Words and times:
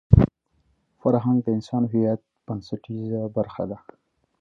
فرهنګ 1.01 1.37
د 1.43 1.47
انسان 1.57 1.81
د 1.83 1.87
هویت 1.93 2.21
بنسټیزه 2.45 3.21
برخه 3.35 3.63
ده. 3.71 3.77